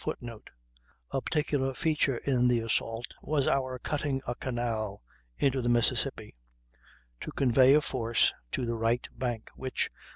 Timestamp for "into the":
5.37-5.69